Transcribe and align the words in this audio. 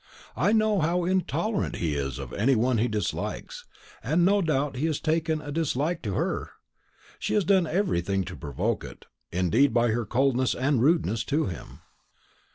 "I 0.35 0.51
know 0.51 0.79
how 0.79 1.05
intolerant 1.05 1.75
he 1.75 1.93
is 1.93 2.17
of 2.17 2.33
any 2.33 2.55
one 2.55 2.79
he 2.79 2.87
dislikes; 2.87 3.65
and 4.03 4.25
no 4.25 4.41
doubt 4.41 4.77
he 4.77 4.87
has 4.87 4.99
taken 4.99 5.39
a 5.41 5.51
dislike 5.51 6.01
to 6.01 6.15
her; 6.15 6.53
she 7.19 7.35
has 7.35 7.43
done 7.45 7.67
everything 7.67 8.23
to 8.23 8.35
provoke 8.35 8.83
it, 8.83 9.05
indeed, 9.31 9.75
by 9.75 9.89
her 9.89 10.07
coldness 10.07 10.55
and 10.55 10.81
rudeness 10.81 11.23
to 11.25 11.45
him." 11.45 11.81